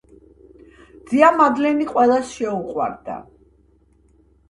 ძია 1.11 1.29
მადლენი 1.37 1.89
ყველას 1.93 2.35
შეუყვარდა. 2.41 3.23